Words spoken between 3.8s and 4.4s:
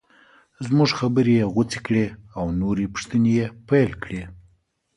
کړې.